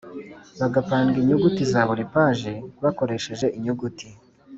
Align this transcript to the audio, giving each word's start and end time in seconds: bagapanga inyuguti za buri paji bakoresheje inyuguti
bagapanga 0.59 1.15
inyuguti 1.19 1.61
za 1.71 1.81
buri 1.89 2.03
paji 2.13 2.53
bakoresheje 2.83 3.45
inyuguti 3.57 4.07